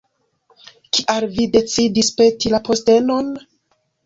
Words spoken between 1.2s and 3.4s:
vi decidis peti la postenon?